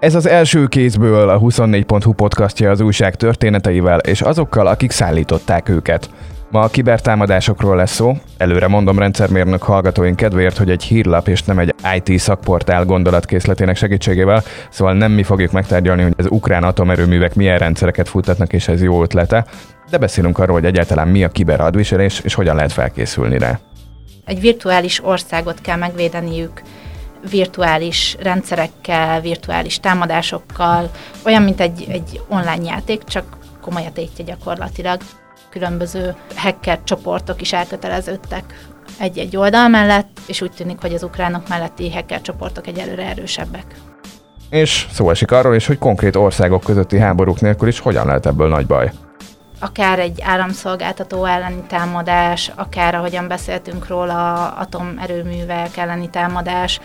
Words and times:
Ez 0.00 0.14
az 0.14 0.26
első 0.26 0.66
kézből 0.66 1.28
a 1.28 1.38
24.hu 1.38 2.12
podcastja 2.12 2.70
az 2.70 2.80
újság 2.80 3.14
történeteivel 3.14 3.98
és 3.98 4.20
azokkal, 4.20 4.66
akik 4.66 4.90
szállították 4.90 5.68
őket. 5.68 6.10
Ma 6.50 6.60
a 6.60 6.68
kibertámadásokról 6.68 7.76
lesz 7.76 7.94
szó. 7.94 8.16
Előre 8.36 8.68
mondom 8.68 8.98
rendszermérnök 8.98 9.62
hallgatóink 9.62 10.16
kedvéért, 10.16 10.56
hogy 10.56 10.70
egy 10.70 10.82
hírlap 10.82 11.28
és 11.28 11.42
nem 11.42 11.58
egy 11.58 11.74
IT 11.96 12.18
szakportál 12.18 12.84
gondolatkészletének 12.84 13.76
segítségével, 13.76 14.42
szóval 14.70 14.94
nem 14.94 15.12
mi 15.12 15.22
fogjuk 15.22 15.52
megtárgyalni, 15.52 16.02
hogy 16.02 16.14
az 16.16 16.26
ukrán 16.30 16.62
atomerőművek 16.62 17.34
milyen 17.34 17.58
rendszereket 17.58 18.08
futtatnak, 18.08 18.52
és 18.52 18.68
ez 18.68 18.82
jó 18.82 19.02
ötlete, 19.02 19.44
de 19.90 19.98
beszélünk 19.98 20.38
arról, 20.38 20.54
hogy 20.54 20.64
egyáltalán 20.64 21.08
mi 21.08 21.24
a 21.24 21.28
kiberhadviselés, 21.28 22.20
és 22.20 22.34
hogyan 22.34 22.54
lehet 22.54 22.72
felkészülni 22.72 23.38
rá. 23.38 23.58
Egy 24.24 24.40
virtuális 24.40 25.04
országot 25.04 25.60
kell 25.60 25.76
megvédeniük 25.76 26.62
virtuális 27.30 28.16
rendszerekkel, 28.20 29.20
virtuális 29.20 29.80
támadásokkal, 29.80 30.90
olyan, 31.24 31.42
mint 31.42 31.60
egy, 31.60 31.86
egy 31.88 32.20
online 32.28 32.64
játék, 32.64 33.04
csak 33.04 33.24
komoly 33.60 33.86
a 33.86 33.92
tétje 33.92 34.24
gyakorlatilag. 34.24 35.00
Különböző 35.50 36.14
hacker 36.36 36.78
csoportok 36.84 37.40
is 37.40 37.52
elköteleződtek 37.52 38.68
egy-egy 38.98 39.36
oldal 39.36 39.68
mellett, 39.68 40.20
és 40.26 40.40
úgy 40.40 40.52
tűnik, 40.52 40.80
hogy 40.80 40.94
az 40.94 41.02
ukránok 41.02 41.48
melletti 41.48 41.92
hacker 41.92 42.20
csoportok 42.20 42.66
egyelőre 42.66 43.04
erősebbek. 43.06 43.64
És 44.50 44.86
szó 44.92 45.10
esik 45.10 45.30
arról 45.30 45.54
is, 45.54 45.66
hogy 45.66 45.78
konkrét 45.78 46.16
országok 46.16 46.62
közötti 46.62 46.98
háborúk 46.98 47.40
nélkül 47.40 47.68
is 47.68 47.78
hogyan 47.78 48.06
lehet 48.06 48.26
ebből 48.26 48.48
nagy 48.48 48.66
baj 48.66 48.90
akár 49.60 49.98
egy 49.98 50.20
államszolgáltató 50.22 51.24
elleni 51.24 51.62
támadás, 51.68 52.52
akár 52.54 52.94
ahogyan 52.94 53.28
beszéltünk 53.28 53.86
róla, 53.86 54.48
atomerőművek 54.48 55.76
elleni 55.76 56.10
támadás, 56.10 56.80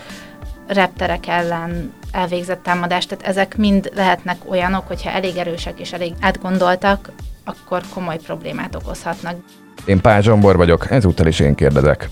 repterek 0.67 1.27
ellen 1.27 1.93
elvégzett 2.11 2.63
támadás, 2.63 3.05
tehát 3.05 3.27
ezek 3.27 3.57
mind 3.57 3.91
lehetnek 3.95 4.37
olyanok, 4.49 4.87
hogyha 4.87 5.09
elég 5.09 5.37
erősek 5.37 5.79
és 5.79 5.93
elég 5.93 6.13
átgondoltak, 6.19 7.11
akkor 7.43 7.81
komoly 7.93 8.17
problémát 8.17 8.75
okozhatnak. 8.75 9.35
Én 9.85 10.01
Pál 10.01 10.21
Zsombor 10.21 10.57
vagyok, 10.57 10.91
ezúttal 10.91 11.27
is 11.27 11.39
én 11.39 11.55
kérdezek. 11.55 12.09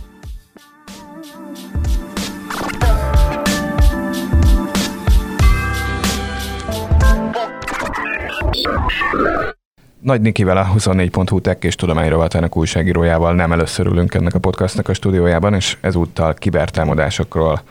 Nagy 10.00 10.22
Nikivel, 10.22 10.58
a 10.58 10.66
24.hu 10.78 11.42
tech 11.42 11.66
és 11.66 11.76
tudományrovatának 11.76 12.58
újságírójával 12.58 13.34
nem 13.34 13.52
először 13.52 13.86
ülünk 13.86 14.14
ennek 14.14 14.34
a 14.34 14.40
podcastnak 14.40 14.88
a 14.88 14.94
stúdiójában, 14.94 15.54
és 15.54 15.78
ezúttal 15.82 16.34
kibertámadásokról 16.34 17.62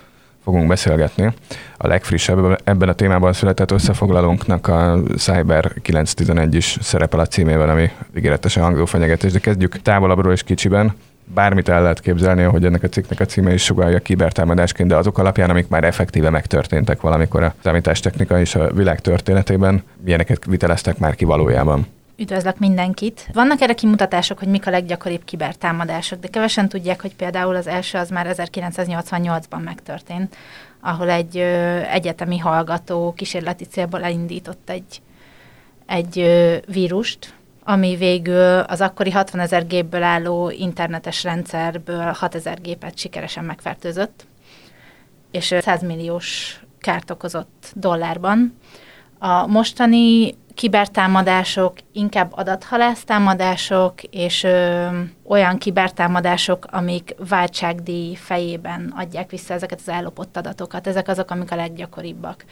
fogunk 0.44 0.68
beszélgetni. 0.68 1.32
A 1.76 1.86
legfrissebb 1.86 2.60
ebben 2.64 2.88
a 2.88 2.92
témában 2.92 3.32
született 3.32 3.70
összefoglalónknak 3.70 4.68
a 4.68 5.00
Cyber 5.16 5.72
911 5.82 6.54
is 6.54 6.78
szerepel 6.80 7.20
a 7.20 7.26
címében, 7.26 7.68
ami 7.68 7.90
ígéretesen 8.16 8.62
hangzó 8.62 8.84
fenyegetés, 8.84 9.32
de 9.32 9.38
kezdjük 9.38 9.82
távolabbról 9.82 10.32
és 10.32 10.42
kicsiben. 10.42 10.94
Bármit 11.24 11.68
el 11.68 11.82
lehet 11.82 12.00
képzelni, 12.00 12.42
hogy 12.42 12.64
ennek 12.64 12.82
a 12.82 12.88
cikknek 12.88 13.20
a 13.20 13.24
címe 13.24 13.52
is 13.52 13.64
sugalja 13.64 13.98
kibertámadásként, 13.98 14.88
de 14.88 14.96
azok 14.96 15.18
alapján, 15.18 15.50
amik 15.50 15.68
már 15.68 15.84
effektíve 15.84 16.30
megtörténtek 16.30 17.00
valamikor 17.00 17.42
a 17.42 17.54
számítástechnika 17.62 18.40
és 18.40 18.54
a 18.54 18.72
világ 18.72 19.00
történetében, 19.00 19.82
milyeneket 20.04 20.44
viteleztek 20.44 20.98
már 20.98 21.14
ki 21.14 21.24
valójában. 21.24 21.86
Üdvözlök 22.22 22.58
mindenkit! 22.58 23.28
Vannak 23.32 23.60
erre 23.60 23.74
kimutatások, 23.74 24.38
hogy 24.38 24.48
mik 24.48 24.66
a 24.66 24.70
leggyakoribb 24.70 25.24
kibertámadások, 25.24 26.20
de 26.20 26.28
kevesen 26.28 26.68
tudják, 26.68 27.00
hogy 27.00 27.16
például 27.16 27.56
az 27.56 27.66
első 27.66 27.98
az 27.98 28.08
már 28.10 28.34
1988-ban 28.36 29.62
megtörtént, 29.64 30.36
ahol 30.80 31.10
egy 31.10 31.36
ö, 31.36 31.80
egyetemi 31.80 32.38
hallgató 32.38 33.12
kísérleti 33.16 33.64
célból 33.64 34.02
elindított 34.02 34.70
egy, 34.70 35.02
egy 35.86 36.18
ö, 36.18 36.56
vírust, 36.66 37.34
ami 37.64 37.96
végül 37.96 38.58
az 38.58 38.80
akkori 38.80 39.10
60 39.10 39.40
ezer 39.40 39.66
gépből 39.66 40.02
álló 40.02 40.50
internetes 40.50 41.22
rendszerből 41.22 42.12
6 42.12 42.34
ezer 42.34 42.60
gépet 42.60 42.98
sikeresen 42.98 43.44
megfertőzött, 43.44 44.26
és 45.30 45.54
100 45.60 45.82
milliós 45.82 46.60
kárt 46.80 47.10
okozott 47.10 47.72
dollárban. 47.74 48.58
A 49.24 49.46
mostani 49.46 50.34
kibertámadások 50.54 51.72
inkább 51.92 52.32
adathalásztámadások, 52.32 54.02
és 54.02 54.42
ö, 54.42 54.86
olyan 55.26 55.58
kibertámadások, 55.58 56.66
amik 56.70 57.14
váltságdíj 57.28 58.14
fejében 58.14 58.92
adják 58.96 59.30
vissza 59.30 59.54
ezeket 59.54 59.78
az 59.80 59.88
ellopott 59.88 60.36
adatokat. 60.36 60.86
Ezek 60.86 61.08
azok, 61.08 61.30
amik 61.30 61.50
a 61.50 61.56
leggyakoribbak. 61.56 62.44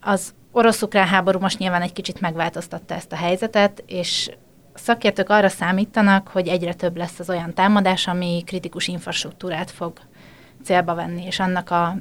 Az 0.00 0.34
orosz-ukrán 0.52 1.06
háború 1.06 1.38
most 1.38 1.58
nyilván 1.58 1.82
egy 1.82 1.92
kicsit 1.92 2.20
megváltoztatta 2.20 2.94
ezt 2.94 3.12
a 3.12 3.16
helyzetet, 3.16 3.84
és 3.86 4.30
szakértők 4.74 5.28
arra 5.28 5.48
számítanak, 5.48 6.28
hogy 6.28 6.48
egyre 6.48 6.74
több 6.74 6.96
lesz 6.96 7.18
az 7.18 7.30
olyan 7.30 7.54
támadás, 7.54 8.06
ami 8.06 8.42
kritikus 8.46 8.88
infrastruktúrát 8.88 9.70
fog 9.70 9.92
célba 10.64 10.94
venni, 10.94 11.26
és 11.26 11.40
annak 11.40 11.70
a 11.70 11.96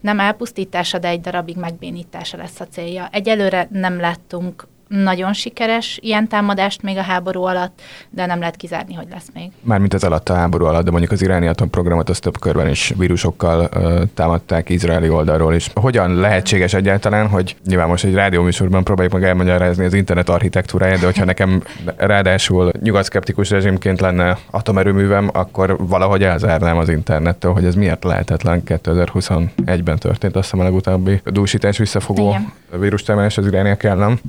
nem 0.00 0.20
elpusztítása, 0.20 0.98
de 0.98 1.08
egy 1.08 1.20
darabig 1.20 1.56
megbénítása 1.56 2.36
lesz 2.36 2.60
a 2.60 2.66
célja. 2.66 3.08
Egyelőre 3.12 3.68
nem 3.70 4.00
láttunk 4.00 4.66
nagyon 4.88 5.32
sikeres 5.32 5.98
ilyen 6.02 6.28
támadást 6.28 6.82
még 6.82 6.96
a 6.96 7.02
háború 7.02 7.42
alatt, 7.42 7.80
de 8.10 8.26
nem 8.26 8.38
lehet 8.38 8.56
kizárni, 8.56 8.94
hogy 8.94 9.06
lesz 9.10 9.28
még. 9.34 9.50
Mármint 9.60 9.94
ez 9.94 10.04
alatt 10.04 10.28
a 10.28 10.34
háború 10.34 10.64
alatt, 10.64 10.84
de 10.84 10.90
mondjuk 10.90 11.12
az 11.12 11.22
iráni 11.22 11.46
atomprogramot 11.46 12.08
az 12.08 12.18
több 12.18 12.38
körben 12.38 12.68
is 12.68 12.92
vírusokkal 12.96 13.68
uh, 13.74 14.02
támadták 14.14 14.68
izraeli 14.68 15.08
oldalról 15.08 15.54
is. 15.54 15.70
Hogyan 15.74 16.14
lehetséges 16.14 16.74
egyáltalán, 16.74 17.28
hogy 17.28 17.56
nyilván 17.66 17.88
most 17.88 18.04
egy 18.04 18.14
rádióműsorban 18.14 18.84
próbáljuk 18.84 19.14
meg 19.14 19.24
elmagyarázni 19.24 19.84
az 19.84 19.94
internet 19.94 20.28
architektúráját, 20.28 20.98
de 20.98 21.04
hogyha 21.04 21.24
nekem 21.24 21.62
ráadásul 21.96 22.72
nyugat-szkeptikus 22.80 23.50
rezsimként 23.50 24.00
lenne 24.00 24.38
atomerőművem, 24.50 25.30
akkor 25.32 25.76
valahogy 25.78 26.22
elzárnám 26.22 26.76
az 26.76 26.88
internettől, 26.88 27.52
hogy 27.52 27.64
ez 27.64 27.74
miért 27.74 28.04
lehetetlen 28.04 28.62
2021-ben 28.66 29.98
történt, 29.98 30.36
azt 30.36 30.44
hiszem 30.44 30.60
a 30.60 30.62
legutóbbi 30.62 31.20
dúsítás 31.24 31.78
visszafogó 31.78 32.36
vírustámadás 32.78 33.38
az 33.38 33.46
irániak 33.46 33.82
ellen. 33.82 34.20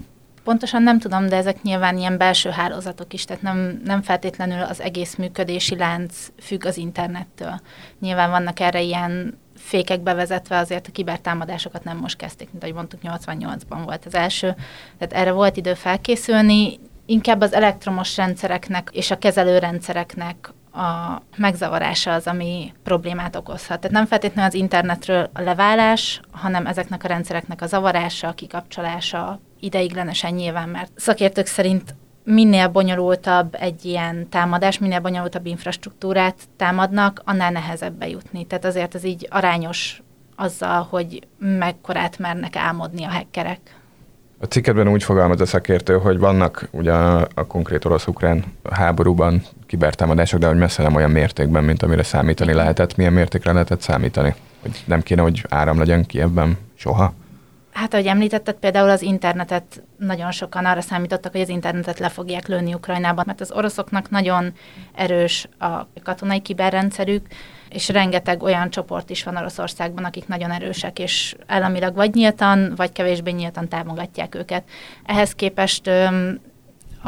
Pontosan 0.47 0.84
nem 0.84 1.00
tudom, 1.00 1.28
de 1.28 1.35
ezek 1.35 1.62
nyilván 1.62 1.97
ilyen 1.97 2.18
belső 2.18 2.50
hálózatok 2.50 3.13
is, 3.13 3.25
tehát 3.25 3.41
nem, 3.41 3.81
nem 3.84 4.02
feltétlenül 4.02 4.62
az 4.62 4.81
egész 4.81 5.16
működési 5.16 5.78
lánc 5.78 6.28
függ 6.41 6.66
az 6.66 6.78
internettől. 6.78 7.59
Nyilván 8.00 8.30
vannak 8.30 8.59
erre 8.59 8.81
ilyen 8.81 9.40
fékek 9.56 10.02
bevezetve, 10.02 10.57
azért 10.57 10.88
a 10.88 10.91
kibertámadásokat 10.91 11.84
nem 11.84 11.97
most 11.97 12.18
kezdték, 12.18 12.52
mint 12.52 12.63
ahogy 12.63 12.75
mondtuk, 12.75 13.00
88-ban 13.03 13.81
volt 13.86 14.06
az 14.06 14.16
első. 14.16 14.56
Tehát 14.97 15.13
erre 15.13 15.31
volt 15.31 15.57
idő 15.57 15.74
felkészülni, 15.74 16.80
inkább 17.06 17.41
az 17.41 17.53
elektromos 17.53 18.18
rendszereknek 18.18 18.90
és 18.91 19.12
a 19.12 19.18
kezelőrendszereknek 19.18 20.53
a 20.74 21.22
megzavarása 21.38 22.13
az, 22.13 22.28
ami 22.28 22.74
problémát 22.84 23.36
okozhat. 23.36 23.80
Tehát 23.80 23.96
nem 23.97 24.06
feltétlenül 24.06 24.50
az 24.50 24.56
internetről 24.56 25.30
a 25.34 25.41
leválás, 25.41 26.19
hanem 26.31 26.66
ezeknek 26.66 27.03
a 27.03 27.07
rendszereknek 27.07 27.62
a 27.62 27.68
zavarása, 27.68 28.28
a 28.28 28.34
kikapcsolása, 28.34 29.40
ideiglenesen 29.59 30.34
nyilván, 30.34 30.69
mert 30.69 30.91
szakértők 30.95 31.45
szerint 31.45 31.95
minél 32.23 32.68
bonyolultabb 32.68 33.56
egy 33.59 33.85
ilyen 33.85 34.29
támadás, 34.29 34.79
minél 34.79 35.00
bonyolultabb 35.00 35.45
infrastruktúrát 35.45 36.35
támadnak, 36.56 37.22
annál 37.25 37.51
nehezebb 37.51 37.94
bejutni. 37.94 38.45
Tehát 38.45 38.66
azért 38.66 38.95
ez 38.95 39.03
így 39.03 39.28
arányos 39.29 40.01
azzal, 40.35 40.88
hogy 40.90 41.28
mekkorát 41.38 42.18
mernek 42.18 42.56
álmodni 42.56 43.03
a 43.03 43.09
hackerek. 43.09 43.59
A 44.40 44.45
cikkedben 44.45 44.88
úgy 44.88 45.03
fogalmaz 45.03 45.41
a 45.41 45.45
szakértő, 45.45 45.97
hogy 45.97 46.19
vannak 46.19 46.68
ugye 46.72 46.91
a 47.34 47.47
konkrét 47.47 47.85
orosz-ukrán 47.85 48.44
háborúban 48.72 49.44
kibertámadások, 49.66 50.39
de 50.39 50.47
hogy 50.47 50.57
messze 50.57 50.84
nem 50.84 50.95
olyan 50.95 51.12
mértékben, 51.12 51.63
mint 51.63 51.84
amire 51.84 52.03
számítani 52.03 52.53
lehetett. 52.53 52.95
Milyen 52.95 53.13
mértékre 53.13 53.51
lehetett 53.51 53.81
számítani? 53.81 54.36
Hogy 54.62 54.83
nem 54.86 55.01
kéne, 55.01 55.21
hogy 55.21 55.45
áram 55.50 55.77
legyen 55.77 56.06
Kievben 56.06 56.57
soha? 56.75 57.13
Hát, 57.77 57.94
ahogy 57.94 58.06
említetted, 58.06 58.56
például 58.56 58.89
az 58.89 59.01
internetet 59.01 59.83
nagyon 59.97 60.31
sokan 60.31 60.65
arra 60.65 60.81
számítottak, 60.81 61.31
hogy 61.31 61.41
az 61.41 61.50
internetet 61.50 62.00
le 62.00 62.09
fogják 62.09 62.47
lőni 62.47 62.74
Ukrajnában, 62.74 63.24
mert 63.27 63.41
az 63.41 63.51
oroszoknak 63.51 64.09
nagyon 64.09 64.53
erős 64.95 65.47
a 65.59 65.88
katonai 66.03 66.39
kiberrendszerük, 66.39 67.27
és 67.69 67.89
rengeteg 67.89 68.44
olyan 68.44 68.69
csoport 68.69 69.09
is 69.09 69.24
van 69.24 69.38
Oroszországban, 69.38 70.03
akik 70.03 70.27
nagyon 70.27 70.51
erősek, 70.51 71.00
és 71.00 71.35
államilag 71.47 71.95
vagy 71.95 72.13
nyíltan, 72.13 72.74
vagy 72.75 72.91
kevésbé 72.91 73.31
nyíltan 73.31 73.68
támogatják 73.68 74.35
őket. 74.35 74.63
Ehhez 75.06 75.31
képest 75.31 75.89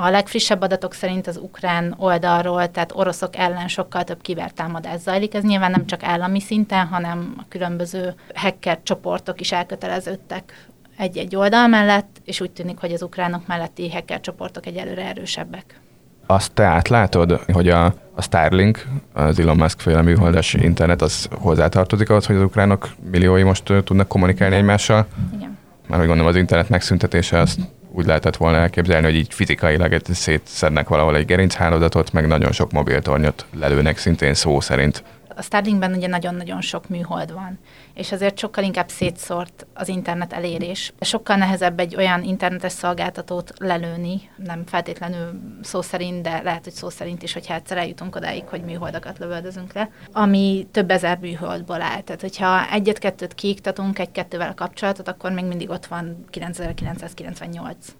a 0.01 0.09
legfrissebb 0.09 0.61
adatok 0.61 0.93
szerint 0.93 1.27
az 1.27 1.37
ukrán 1.37 1.95
oldalról, 1.97 2.71
tehát 2.71 2.91
oroszok 2.95 3.35
ellen 3.35 3.67
sokkal 3.67 4.03
több 4.03 4.21
kibertámadás 4.21 4.99
zajlik. 4.99 5.33
Ez 5.33 5.43
nyilván 5.43 5.71
nem 5.71 5.85
csak 5.85 6.03
állami 6.03 6.39
szinten, 6.39 6.87
hanem 6.87 7.33
a 7.37 7.43
különböző 7.49 8.13
hacker 8.33 8.79
csoportok 8.83 9.39
is 9.39 9.51
elköteleződtek 9.51 10.67
egy-egy 10.97 11.35
oldal 11.35 11.67
mellett, 11.67 12.21
és 12.25 12.41
úgy 12.41 12.51
tűnik, 12.51 12.77
hogy 12.79 12.91
az 12.91 13.01
ukránok 13.01 13.47
melletti 13.47 13.91
hacker 13.91 14.21
csoportok 14.21 14.65
egyelőre 14.65 15.05
erősebbek. 15.05 15.79
Azt 16.25 16.51
te 16.53 16.63
átlátod, 16.63 17.39
hogy 17.51 17.69
a, 17.69 17.85
a 18.15 18.21
Starlink, 18.21 18.85
az 19.13 19.39
Elon 19.39 19.57
Musk 19.57 19.79
féle 19.79 20.01
műholdas 20.01 20.53
internet, 20.53 21.01
az 21.01 21.27
hozzátartozik 21.31 22.09
ahhoz, 22.09 22.25
hogy 22.25 22.35
az 22.35 22.41
ukránok 22.41 22.89
milliói 23.11 23.43
most 23.43 23.63
tudnak 23.63 24.07
kommunikálni 24.07 24.55
egymással? 24.55 25.07
Igen 25.33 25.57
Mert 25.87 25.99
hogy 25.99 26.07
gondolom 26.07 26.31
az 26.31 26.35
internet 26.35 26.69
megszüntetése 26.69 27.37
azt 27.39 27.59
úgy 27.99 28.05
lehetett 28.05 28.37
volna 28.37 28.57
elképzelni, 28.57 29.05
hogy 29.05 29.15
így 29.15 29.33
fizikailag 29.33 30.01
szétszednek 30.13 30.87
valahol 30.87 31.15
egy 31.15 31.25
gerinchálózatot, 31.25 32.11
meg 32.11 32.27
nagyon 32.27 32.51
sok 32.51 32.71
mobiltornyot 32.71 33.45
lelőnek 33.59 33.97
szintén 33.97 34.33
szó 34.33 34.59
szerint 34.59 35.03
a 35.39 35.41
Starlinkben 35.41 35.93
ugye 35.93 36.07
nagyon-nagyon 36.07 36.61
sok 36.61 36.89
műhold 36.89 37.33
van, 37.33 37.59
és 37.93 38.11
azért 38.11 38.37
sokkal 38.37 38.63
inkább 38.63 38.89
szétszórt 38.89 39.67
az 39.73 39.87
internet 39.87 40.33
elérés. 40.33 40.93
Sokkal 40.99 41.35
nehezebb 41.35 41.79
egy 41.79 41.95
olyan 41.95 42.23
internetes 42.23 42.71
szolgáltatót 42.71 43.53
lelőni, 43.59 44.29
nem 44.35 44.65
feltétlenül 44.65 45.39
szó 45.61 45.81
szerint, 45.81 46.21
de 46.21 46.41
lehet, 46.41 46.63
hogy 46.63 46.73
szó 46.73 46.89
szerint 46.89 47.23
is, 47.23 47.33
hogyha 47.33 47.53
egyszer 47.53 47.77
eljutunk 47.77 48.15
odáig, 48.15 48.43
hogy 48.47 48.61
műholdakat 48.61 49.17
lövöldözünk 49.17 49.73
le, 49.73 49.89
ami 50.11 50.67
több 50.71 50.91
ezer 50.91 51.17
műholdból 51.17 51.81
áll. 51.81 52.01
Tehát, 52.01 52.21
hogyha 52.21 52.71
egyet-kettőt 52.71 53.33
kiiktatunk 53.35 53.99
egy-kettővel 53.99 54.49
a 54.49 54.53
kapcsolatot, 54.53 55.07
akkor 55.07 55.31
még 55.31 55.45
mindig 55.45 55.69
ott 55.69 55.85
van 55.85 56.25
9998. 56.29 57.95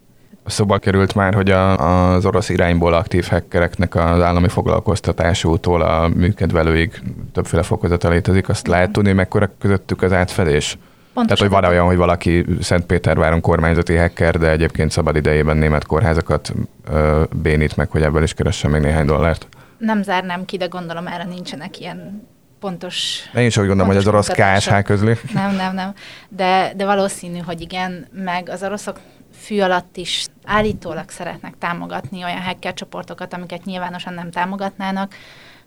Szóba 0.50 0.78
került 0.78 1.16
már, 1.16 1.34
hogy 1.34 1.52
a, 1.52 1.78
az 2.14 2.26
orosz 2.26 2.50
irányból 2.50 2.94
aktív 2.94 3.28
hackereknek 3.28 3.96
az 3.96 4.22
állami 4.22 4.48
foglalkoztatásútól 4.48 5.82
a 5.82 6.08
műkedvelőig 6.08 7.02
többféle 7.34 7.64
fokozata 7.64 8.10
létezik. 8.10 8.50
Azt 8.50 8.68
lehet 8.68 8.92
tudni, 8.92 9.12
mekkora 9.12 9.52
közöttük 9.60 10.02
az 10.02 10.14
átfedés? 10.14 10.78
Pontosan. 11.14 11.38
Tehát, 11.38 11.54
hogy 11.54 11.62
van 11.62 11.72
olyan, 11.72 11.86
hogy 11.86 11.98
valaki 11.98 12.46
Szentpéterváron 12.62 13.42
kormányzati 13.42 13.96
hacker, 13.96 14.38
de 14.38 14.50
egyébként 14.50 14.92
szabad 14.92 15.16
idejében 15.16 15.58
német 15.58 15.86
kórházakat 15.86 16.54
ö, 16.90 17.24
bénít 17.42 17.76
meg, 17.76 17.90
hogy 17.90 18.02
ebből 18.02 18.24
is 18.24 18.34
keressen 18.34 18.72
még 18.72 18.82
néhány 18.82 19.06
dollárt? 19.06 19.48
Nem 19.78 20.04
zárnám 20.04 20.46
ki, 20.46 20.58
de 20.58 20.66
gondolom 20.66 21.08
erre 21.08 21.24
nincsenek 21.24 21.80
ilyen 21.80 22.28
pontos... 22.60 23.20
Én 23.36 23.46
is 23.46 23.58
úgy 23.58 23.66
gondolom, 23.66 23.88
hogy 23.88 23.98
az 23.98 24.08
orosz 24.08 24.28
KSH 24.28 24.82
közli. 24.84 25.14
Nem, 25.34 25.56
nem, 25.56 25.74
nem. 25.74 25.94
De, 26.30 26.74
de 26.76 26.86
valószínű, 26.86 27.38
hogy 27.38 27.62
igen, 27.62 28.08
meg 28.12 28.50
az 28.50 28.64
oroszok 28.64 29.00
fű 29.32 29.60
alatt 29.60 29.98
is 29.98 30.26
állítólag 30.44 31.10
szeretnek 31.10 31.54
támogatni 31.58 32.24
olyan 32.24 32.42
hacker 32.42 32.74
csoportokat, 32.74 33.34
amiket 33.34 33.66
nyilvánosan 33.66 34.14
nem 34.14 34.32
támogatnának, 34.32 35.16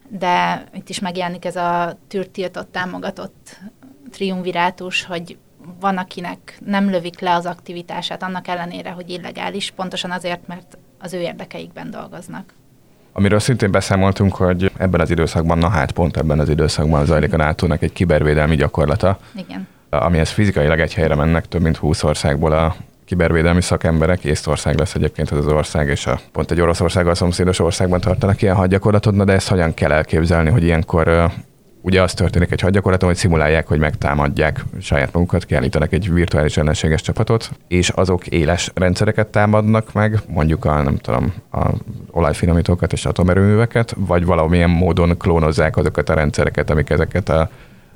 de 0.09 0.65
itt 0.75 0.89
is 0.89 0.99
megjelenik 0.99 1.45
ez 1.45 1.57
a 1.57 1.99
tűrtiltott 2.09 2.73
támogatott 2.73 3.59
triumvirátus, 4.11 5.05
hogy 5.05 5.37
van, 5.81 5.97
akinek 5.97 6.59
nem 6.67 6.91
lövik 6.91 7.21
le 7.21 7.35
az 7.35 7.47
aktivitását, 7.47 8.23
annak 8.23 8.49
ellenére, 8.49 8.91
hogy 8.91 9.11
illegális, 9.11 9.71
pontosan 9.71 10.11
azért, 10.11 10.47
mert 10.47 10.79
az 10.99 11.13
ő 11.13 11.21
érdekeikben 11.21 11.91
dolgoznak. 11.91 12.55
Amiről 13.13 13.39
szintén 13.39 13.71
beszámoltunk, 13.71 14.35
hogy 14.35 14.73
ebben 14.77 15.01
az 15.01 15.11
időszakban, 15.11 15.59
na 15.59 15.69
hát 15.69 15.93
pont 15.93 16.17
ebben 16.17 16.39
az 16.39 16.49
időszakban 16.49 17.05
zajlik 17.05 17.33
a 17.33 17.37
nato 17.37 17.67
egy 17.79 17.93
kibervédelmi 17.93 18.57
gyakorlata. 18.57 19.19
Igen. 19.35 19.69
Amihez 19.91 20.31
fizikailag 20.31 20.81
egy 20.81 20.95
helyre 20.95 21.15
mennek, 21.15 21.49
több 21.49 21.63
mint 21.63 21.77
20 21.77 22.03
országból 22.03 22.53
a 22.53 22.77
kibervédelmi 23.13 23.63
szakemberek. 23.63 24.25
Észtország 24.25 24.79
lesz 24.79 24.95
egyébként 24.95 25.31
az, 25.31 25.47
az 25.47 25.53
ország, 25.53 25.89
és 25.89 26.07
a, 26.07 26.21
pont 26.33 26.51
egy 26.51 26.61
Oroszországgal 26.61 27.15
szomszédos 27.15 27.59
országban 27.59 28.01
tartanak 28.01 28.43
ilyen 28.43 28.55
hadgyakorlatot, 28.55 29.25
de 29.25 29.33
ezt 29.33 29.49
hogyan 29.49 29.75
kell 29.75 29.93
elképzelni, 29.93 30.51
hogy 30.51 30.63
ilyenkor 30.63 31.31
ugye 31.81 32.03
az 32.03 32.15
történik 32.15 32.51
egy 32.51 32.61
hadgyakorlaton, 32.61 33.09
hogy 33.09 33.19
szimulálják, 33.19 33.67
hogy 33.67 33.79
megtámadják 33.79 34.65
saját 34.81 35.13
magukat, 35.13 35.45
kiállítanak 35.45 35.93
egy 35.93 36.13
virtuális 36.13 36.57
ellenséges 36.57 37.01
csapatot, 37.01 37.51
és 37.69 37.89
azok 37.89 38.27
éles 38.27 38.71
rendszereket 38.75 39.27
támadnak 39.27 39.93
meg, 39.93 40.19
mondjuk 40.27 40.65
a, 40.65 40.83
nem 40.83 40.97
tudom, 40.97 41.35
a 41.51 41.71
olajfinomítókat 42.11 42.93
és 42.93 43.05
atomerőműveket, 43.05 43.95
vagy 43.99 44.25
valamilyen 44.25 44.71
módon 44.71 45.17
klónozzák 45.19 45.77
azokat 45.77 46.09
a 46.09 46.15
rendszereket, 46.15 46.71
amik 46.71 46.91
ezeket 46.91 47.29
a 47.29 47.51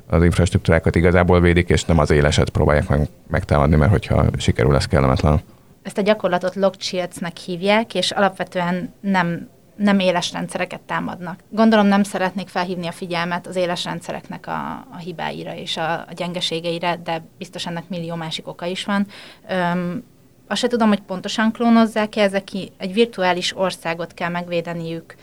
az 0.09 0.23
infrastruktúrákat 0.23 0.95
igazából 0.95 1.41
védik, 1.41 1.69
és 1.69 1.85
nem 1.85 1.99
az 1.99 2.09
éleset 2.09 2.49
próbálják 2.49 2.87
meg, 2.87 3.07
megtámadni, 3.27 3.75
mert 3.75 3.91
hogyha 3.91 4.25
sikerül, 4.37 4.75
ez 4.75 4.85
kellemetlen. 4.85 5.41
Ezt 5.83 5.97
a 5.97 6.01
gyakorlatot 6.01 6.55
logchills-nek 6.55 7.37
hívják, 7.37 7.95
és 7.95 8.11
alapvetően 8.11 8.93
nem 8.99 9.49
nem 9.77 9.99
éles 9.99 10.31
rendszereket 10.31 10.79
támadnak. 10.79 11.39
Gondolom 11.49 11.85
nem 11.85 12.03
szeretnék 12.03 12.47
felhívni 12.47 12.87
a 12.87 12.91
figyelmet 12.91 13.47
az 13.47 13.55
éles 13.55 13.83
rendszereknek 13.83 14.47
a, 14.47 14.87
a 14.91 14.97
hibáira 14.97 15.55
és 15.55 15.77
a, 15.77 15.91
a 15.91 16.13
gyengeségeire, 16.15 16.99
de 17.03 17.23
biztos 17.37 17.65
ennek 17.65 17.89
millió 17.89 18.15
másik 18.15 18.47
oka 18.47 18.65
is 18.65 18.85
van. 18.85 19.07
Öm, 19.49 20.03
azt 20.47 20.59
se 20.59 20.67
tudom, 20.67 20.87
hogy 20.87 21.01
pontosan 21.01 21.51
klónozzák-e, 21.51 22.21
ezek 22.21 22.47
egy 22.77 22.93
virtuális 22.93 23.57
országot 23.57 24.13
kell 24.13 24.29
megvédeniük, 24.29 25.15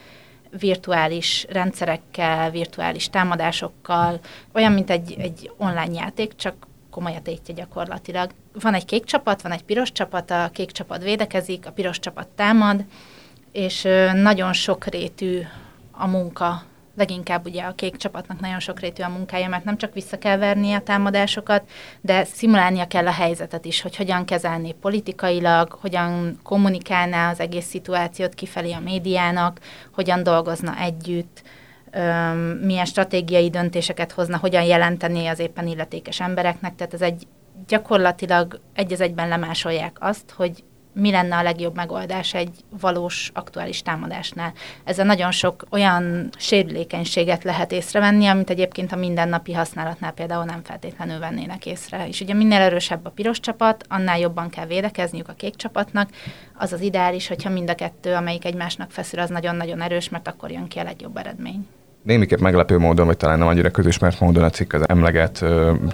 virtuális 0.59 1.47
rendszerekkel, 1.49 2.51
virtuális 2.51 3.11
támadásokkal, 3.11 4.21
olyan, 4.53 4.73
mint 4.73 4.91
egy, 4.91 5.15
egy 5.19 5.51
online 5.56 5.93
játék, 5.93 6.37
csak 6.37 6.55
komoly 6.91 7.17
a 7.17 7.23
tétje 7.23 7.55
gyakorlatilag. 7.55 8.31
Van 8.61 8.75
egy 8.75 8.85
kék 8.85 9.05
csapat, 9.05 9.43
van 9.43 9.53
egy 9.53 9.65
piros 9.65 9.93
csapat, 9.93 10.31
a 10.31 10.51
kék 10.53 10.71
csapat 10.71 11.03
védekezik, 11.03 11.67
a 11.67 11.73
piros 11.73 11.99
csapat 11.99 12.29
támad, 12.29 12.85
és 13.53 13.83
nagyon 14.12 14.53
sokrétű 14.53 15.41
a 15.91 16.06
munka 16.06 16.62
leginkább 16.96 17.46
ugye 17.46 17.62
a 17.62 17.75
kék 17.75 17.96
csapatnak 17.96 18.41
nagyon 18.41 18.61
sokrétű 18.61 19.02
a 19.02 19.08
munkája, 19.08 19.49
mert 19.49 19.64
nem 19.64 19.76
csak 19.76 19.94
vissza 19.94 20.19
kell 20.19 20.37
verni 20.37 20.73
a 20.73 20.81
támadásokat, 20.81 21.69
de 22.00 22.25
szimulálnia 22.25 22.87
kell 22.87 23.06
a 23.06 23.12
helyzetet 23.12 23.64
is, 23.64 23.81
hogy 23.81 23.96
hogyan 23.96 24.25
kezelné 24.25 24.73
politikailag, 24.73 25.73
hogyan 25.81 26.38
kommunikálná 26.43 27.31
az 27.31 27.41
egész 27.41 27.67
szituációt 27.67 28.35
kifelé 28.35 28.73
a 28.73 28.81
médiának, 28.81 29.61
hogyan 29.93 30.23
dolgozna 30.23 30.79
együtt, 30.79 31.43
milyen 32.61 32.85
stratégiai 32.85 33.50
döntéseket 33.50 34.12
hozna, 34.12 34.37
hogyan 34.37 34.62
jelenteni 34.62 35.26
az 35.26 35.38
éppen 35.38 35.67
illetékes 35.67 36.20
embereknek. 36.20 36.75
Tehát 36.75 36.94
ez 36.94 37.00
egy 37.00 37.26
gyakorlatilag 37.67 38.61
egy 38.75 38.93
az 38.93 39.00
egyben 39.00 39.29
lemásolják 39.29 39.96
azt, 40.00 40.31
hogy 40.31 40.64
mi 40.94 41.11
lenne 41.11 41.37
a 41.37 41.43
legjobb 41.43 41.75
megoldás 41.75 42.35
egy 42.35 42.50
valós, 42.81 43.31
aktuális 43.35 43.82
támadásnál. 43.82 44.52
Ezzel 44.85 45.05
nagyon 45.05 45.31
sok 45.31 45.64
olyan 45.70 46.29
sérülékenységet 46.37 47.44
lehet 47.44 47.73
észrevenni, 47.73 48.26
amit 48.26 48.50
egyébként 48.50 48.93
a 48.93 48.96
mindennapi 48.96 49.52
használatnál 49.52 50.12
például 50.12 50.44
nem 50.44 50.61
feltétlenül 50.64 51.19
vennének 51.19 51.67
észre. 51.67 52.08
És 52.08 52.20
ugye 52.20 52.35
minél 52.35 52.61
erősebb 52.61 53.06
a 53.06 53.11
piros 53.11 53.41
csapat, 53.41 53.85
annál 53.88 54.19
jobban 54.19 54.50
kell 54.50 54.67
védekezniük 54.67 55.29
a 55.29 55.32
kék 55.32 55.56
csapatnak. 55.56 56.11
Az 56.55 56.73
az 56.73 56.81
ideális, 56.81 57.29
hogyha 57.29 57.50
mind 57.50 57.70
a 57.70 57.75
kettő, 57.75 58.14
amelyik 58.14 58.44
egymásnak 58.44 58.91
feszül, 58.91 59.20
az 59.20 59.31
nagyon-nagyon 59.31 59.82
erős, 59.82 60.08
mert 60.08 60.29
akkor 60.29 60.50
jön 60.50 60.69
ki 60.69 60.79
a 60.79 60.82
legjobb 60.82 61.17
eredmény. 61.17 61.67
Némiképp 62.02 62.38
meglepő 62.38 62.79
módon, 62.79 63.06
vagy 63.06 63.17
talán 63.17 63.38
nem 63.38 63.49
annyira 63.49 63.70
közismert 63.70 64.20
módon 64.20 64.44
a 64.44 64.50
cikk 64.50 64.73
az 64.73 64.88
emleget 64.88 65.44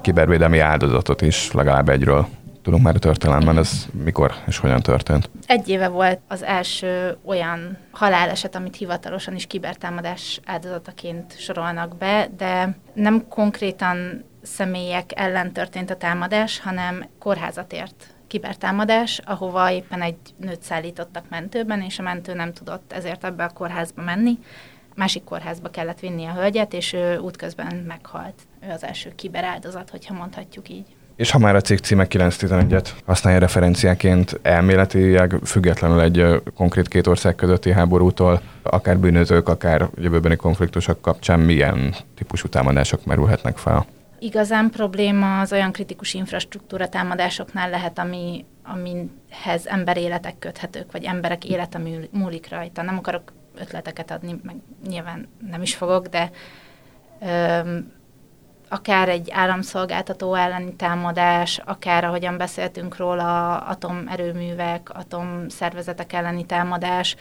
kibervédelmi 0.01 0.59
áldozatot 0.59 1.23
is 1.23 1.53
legalább 1.53 1.89
egyről 1.89 2.27
Tudunk 2.63 2.83
már 2.83 2.95
a 2.95 2.99
történelemben, 2.99 3.59
ez 3.59 3.87
mikor 4.05 4.35
és 4.47 4.59
hogyan 4.59 4.81
történt? 4.81 5.31
Egy 5.47 5.69
éve 5.69 5.89
volt 5.89 6.21
az 6.29 6.43
első 6.43 7.17
olyan 7.25 7.79
haláleset, 7.91 8.55
amit 8.55 8.77
hivatalosan 8.77 9.35
is 9.35 9.47
kibertámadás 9.47 10.41
áldozataként 10.45 11.39
sorolnak 11.39 11.97
be, 11.97 12.29
de 12.37 12.77
nem 12.93 13.29
konkrétan 13.29 14.25
személyek 14.43 15.11
ellen 15.15 15.53
történt 15.53 15.91
a 15.91 15.97
támadás, 15.97 16.61
hanem 16.61 17.07
kórházat 17.19 17.73
ért 17.73 18.15
kibertámadás, 18.27 19.21
ahova 19.25 19.71
éppen 19.71 20.03
egy 20.03 20.17
nőt 20.37 20.63
szállítottak 20.63 21.25
mentőben, 21.29 21.83
és 21.83 21.99
a 21.99 22.03
mentő 22.03 22.35
nem 22.35 22.53
tudott 22.53 22.93
ezért 22.93 23.25
ebbe 23.25 23.45
a 23.45 23.49
kórházba 23.49 24.03
menni. 24.03 24.39
Másik 24.95 25.25
kórházba 25.25 25.71
kellett 25.71 26.01
vinni 26.01 26.25
a 26.25 26.33
hölgyet, 26.33 26.73
és 26.73 26.93
ő 26.93 27.19
útközben 27.19 27.77
meghalt. 27.77 28.43
Ő 28.67 28.71
az 28.71 28.85
első 28.85 29.13
kiberáldozat, 29.15 29.91
hogyha 29.91 30.15
mondhatjuk 30.15 30.69
így. 30.69 30.87
És 31.21 31.31
ha 31.31 31.39
már 31.39 31.55
a 31.55 31.61
cikk 31.61 31.79
címe 31.79 32.07
911-et 32.11 32.89
használja 33.07 33.39
referenciáként 33.39 34.39
elméletileg 34.43 35.35
függetlenül 35.45 36.01
egy 36.01 36.43
konkrét 36.55 36.89
két 36.89 37.07
ország 37.07 37.35
közötti 37.35 37.73
háborútól, 37.73 38.41
akár 38.63 38.99
bűnözők, 38.99 39.49
akár 39.49 39.89
jövőbeni 39.97 40.37
konfliktusok 40.37 41.01
kapcsán 41.01 41.41
milyen 41.41 41.95
típusú 42.17 42.49
támadások 42.49 43.05
merülhetnek 43.05 43.57
fel? 43.57 43.87
Igazán 44.19 44.71
probléma 44.71 45.41
az 45.41 45.53
olyan 45.53 45.73
kritikus 45.73 46.15
infrastruktúra 46.15 46.89
támadásoknál 46.89 47.71
lehet, 47.71 47.99
ami, 47.99 48.45
amihez 48.63 49.67
emberéletek 49.67 50.39
köthetők, 50.39 50.93
vagy 50.93 51.05
emberek 51.05 51.45
élete 51.45 51.81
múlik 52.11 52.49
rajta. 52.51 52.83
Nem 52.83 52.99
akarok 52.99 53.33
ötleteket 53.61 54.11
adni, 54.11 54.41
meg 54.43 54.57
nyilván 54.89 55.29
nem 55.51 55.63
is 55.63 55.75
fogok, 55.75 56.07
de 56.07 56.31
öm, 57.21 57.99
akár 58.73 59.09
egy 59.09 59.31
államszolgáltató 59.31 60.35
elleni 60.35 60.75
támadás, 60.75 61.61
akár 61.65 62.05
ahogyan 62.05 62.37
beszéltünk 62.37 62.97
róla, 62.97 63.57
atomerőművek, 63.57 64.91
atomszervezetek 64.95 66.13
elleni 66.13 66.47
támadás, 66.47 67.17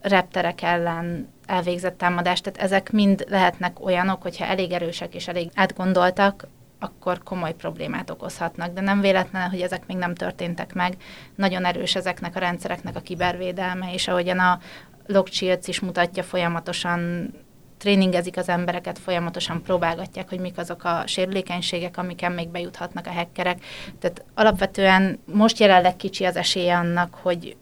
repterek 0.00 0.62
ellen 0.62 1.28
elvégzett 1.46 1.98
támadás, 1.98 2.40
tehát 2.40 2.60
ezek 2.60 2.92
mind 2.92 3.24
lehetnek 3.28 3.84
olyanok, 3.84 4.22
hogyha 4.22 4.44
elég 4.44 4.72
erősek 4.72 5.14
és 5.14 5.28
elég 5.28 5.50
átgondoltak, 5.54 6.46
akkor 6.78 7.22
komoly 7.22 7.54
problémát 7.54 8.10
okozhatnak. 8.10 8.72
De 8.72 8.80
nem 8.80 9.00
véletlen, 9.00 9.50
hogy 9.50 9.60
ezek 9.60 9.86
még 9.86 9.96
nem 9.96 10.14
történtek 10.14 10.72
meg. 10.72 10.96
Nagyon 11.34 11.64
erős 11.64 11.94
ezeknek 11.94 12.36
a 12.36 12.38
rendszereknek 12.38 12.96
a 12.96 13.00
kibervédelme, 13.00 13.92
és 13.92 14.08
ahogyan 14.08 14.38
a 14.38 14.58
Logchilc 15.06 15.68
is 15.68 15.80
mutatja, 15.80 16.22
folyamatosan 16.22 17.30
tréningezik 17.84 18.36
az 18.36 18.48
embereket, 18.48 18.98
folyamatosan 18.98 19.62
próbálgatják, 19.62 20.28
hogy 20.28 20.40
mik 20.40 20.58
azok 20.58 20.84
a 20.84 21.02
sérülékenységek, 21.06 21.96
amiken 21.96 22.32
még 22.32 22.48
bejuthatnak 22.48 23.06
a 23.06 23.12
hackerek. 23.12 23.64
Tehát 23.98 24.24
alapvetően 24.34 25.18
most 25.32 25.58
jelenleg 25.58 25.96
kicsi 25.96 26.24
az 26.24 26.36
esélye 26.36 26.76
annak, 26.76 27.14
hogy 27.22 27.56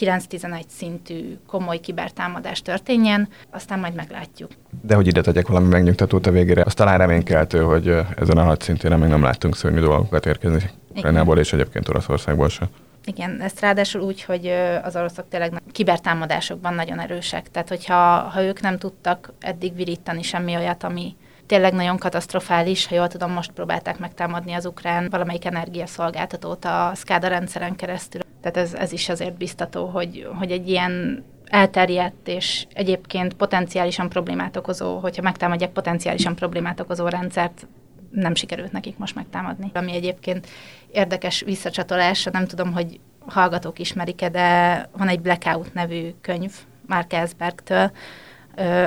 9-11 0.00 0.62
szintű 0.68 1.36
komoly 1.46 1.78
kibertámadás 1.78 2.62
történjen, 2.62 3.28
aztán 3.50 3.78
majd 3.78 3.94
meglátjuk. 3.94 4.50
De 4.82 4.94
hogy 4.94 5.06
ide 5.06 5.20
tegyek 5.20 5.48
valami 5.48 5.68
megnyugtatót 5.68 6.26
a 6.26 6.30
végére, 6.30 6.62
az 6.62 6.74
talán 6.74 6.98
reménykeltő, 6.98 7.62
hogy 7.62 7.88
ezen 8.16 8.36
a 8.36 8.42
hat 8.42 8.62
szintén 8.62 8.98
még 8.98 9.08
nem 9.08 9.22
láttunk 9.22 9.56
szörnyű 9.56 9.80
dolgokat 9.80 10.26
érkezni 10.26 10.70
Ukrajnából 10.88 11.38
és 11.38 11.52
egyébként 11.52 11.88
Oroszországból 11.88 12.48
sem. 12.48 12.68
Igen, 13.08 13.40
ezt 13.40 13.60
ráadásul 13.60 14.00
úgy, 14.00 14.22
hogy 14.22 14.46
az 14.82 14.96
oroszok 14.96 15.28
tényleg 15.28 15.62
kibertámadásokban 15.72 16.74
nagyon 16.74 17.00
erősek. 17.00 17.50
Tehát, 17.50 17.68
hogyha 17.68 17.94
ha 18.18 18.42
ők 18.42 18.60
nem 18.60 18.78
tudtak 18.78 19.32
eddig 19.40 19.74
virítani 19.74 20.22
semmi 20.22 20.56
olyat, 20.56 20.84
ami 20.84 21.16
tényleg 21.46 21.72
nagyon 21.72 21.98
katasztrofális, 21.98 22.86
ha 22.86 22.94
jól 22.94 23.08
tudom, 23.08 23.32
most 23.32 23.50
próbálták 23.50 23.98
megtámadni 23.98 24.52
az 24.52 24.66
ukrán 24.66 25.08
valamelyik 25.10 25.44
energiaszolgáltatót 25.44 26.64
a 26.64 26.92
SCADA 26.94 27.28
rendszeren 27.28 27.76
keresztül. 27.76 28.20
Tehát 28.40 28.56
ez, 28.56 28.74
ez 28.74 28.92
is 28.92 29.08
azért 29.08 29.36
biztató, 29.36 29.86
hogy, 29.86 30.28
hogy 30.38 30.50
egy 30.50 30.68
ilyen 30.68 31.24
elterjedt 31.44 32.28
és 32.28 32.66
egyébként 32.72 33.34
potenciálisan 33.34 34.08
problémát 34.08 34.56
okozó, 34.56 34.98
hogyha 34.98 35.22
megtámadják 35.22 35.70
potenciálisan 35.70 36.34
problémát 36.34 36.80
okozó 36.80 37.08
rendszert, 37.08 37.66
nem 38.10 38.34
sikerült 38.34 38.72
nekik 38.72 38.98
most 38.98 39.14
megtámadni. 39.14 39.70
Ami 39.74 39.92
egyébként 39.92 40.46
érdekes 40.92 41.40
visszacsatolás, 41.40 42.24
nem 42.24 42.46
tudom, 42.46 42.72
hogy 42.72 43.00
hallgatók 43.26 43.78
ismerik-e, 43.78 44.28
de 44.28 44.88
van 44.96 45.08
egy 45.08 45.20
Blackout 45.20 45.74
nevű 45.74 46.14
könyv 46.20 46.52
Mark 46.86 47.12
Ellsbergtől, 47.12 47.90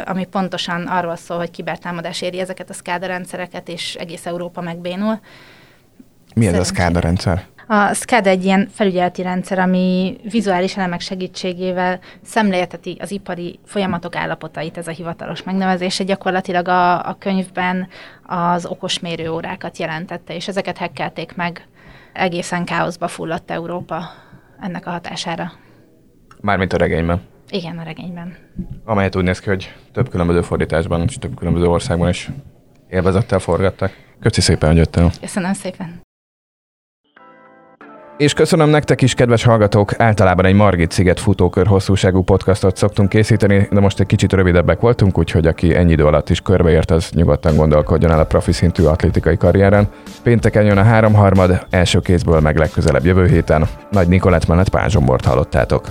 ami 0.06 0.25
pontosan 0.25 0.88
arról 0.88 1.16
szól, 1.16 1.38
hogy 1.38 1.51
kibertámadás 1.51 2.22
éri 2.22 2.40
ezeket 2.40 2.70
a 2.70 2.74
SCADA 2.74 3.06
rendszereket, 3.06 3.70
és 3.70 3.96
egész 3.96 4.25
Európa 4.25 4.62
megbénul. 4.62 5.20
Mi 6.36 6.48
ez 6.48 6.60
a 6.60 6.63
SCADA 6.63 7.00
rendszer? 7.00 7.48
A 7.74 7.94
SCADA 7.94 8.30
egy 8.30 8.44
ilyen 8.44 8.68
felügyeleti 8.72 9.22
rendszer, 9.22 9.60
ami 9.60 10.18
vizuális 10.32 10.78
elemek 10.78 11.00
segítségével 11.00 12.00
szemlélteti 12.24 12.98
az 13.00 13.12
ipari 13.12 13.60
folyamatok 13.66 14.16
állapotait, 14.16 14.78
ez 14.78 14.88
a 14.88 14.92
hivatalos 14.92 15.44
megnevezése. 15.44 16.04
Gyakorlatilag 16.04 16.68
a, 16.68 17.08
a 17.08 17.16
könyvben 17.20 17.88
az 18.24 18.66
okos 18.66 19.00
mérőórákat 19.00 19.78
jelentette, 19.78 20.36
és 20.36 20.48
ezeket 20.48 20.78
hekkelték 20.78 21.36
meg. 21.36 21.68
Egészen 22.13 22.66
káoszba 22.66 23.08
fulladt 23.08 23.51
Európa 23.51 24.04
ennek 24.62 24.88
a 24.88 24.90
hatására. 24.90 25.51
Mármint 26.42 26.74
a 26.74 26.78
regényben. 26.78 27.22
Igen, 27.50 27.78
a 27.78 27.84
regényben. 27.84 28.36
Amelyet 28.86 29.16
úgy 29.16 29.24
néz 29.24 29.40
ki, 29.40 29.50
hogy 29.50 29.74
több 29.94 30.10
különböző 30.10 30.42
fordításban 30.42 31.01
és 31.01 31.18
több 31.18 31.36
különböző 31.36 31.66
országban 31.66 32.10
is 32.10 32.30
élvezettel 32.90 33.40
forgattak. 33.40 33.92
Köszi 34.20 34.42
szépen, 34.42 34.70
hogy 34.70 34.78
jöttél. 34.78 35.12
Köszönöm 35.22 35.54
szépen. 35.54 36.01
És 38.22 38.34
köszönöm 38.34 38.70
nektek 38.70 39.01
is, 39.01 39.13
kedves 39.13 39.44
hallgatók! 39.44 40.00
Általában 40.00 40.46
egy 40.46 40.54
Margit 40.54 40.92
sziget 40.92 41.20
futókör 41.20 41.68
hosszúságú 41.68 42.22
podcastot 42.22 42.78
szoktunk 42.78 43.10
készíteni, 43.10 43.68
de 43.72 43.80
most 43.80 44.00
egy 44.00 44.06
kicsit 44.06 44.34
rövidebbek 44.34 44.80
voltunk, 44.80 45.18
úgyhogy 45.18 45.48
aki 45.48 45.75
ennyi 45.75 45.92
idő 45.92 46.06
alatt 46.06 46.30
is 46.30 46.42
körbeért, 46.42 46.92
az 46.92 47.10
nyugodtan 47.13 47.56
gondolkodjon 47.56 48.12
el 48.12 48.20
a 48.20 48.25
profi 48.25 48.51
szintű 48.51 48.84
atlétikai 48.84 49.38
karrieren. 49.38 49.88
Pénteken 50.24 50.63
jön 50.63 50.78
a 50.78 50.84
háromharmad, 50.84 51.66
első 51.70 52.00
kézből 52.00 52.40
meg 52.40 52.58
legközelebb 52.58 53.06
jövő 53.06 53.28
héten. 53.28 53.68
Nagy 53.92 54.08
Nikolett 54.08 54.48
mellett 54.48 54.70
Pázsombort 54.70 55.25
hallottátok. 55.25 55.88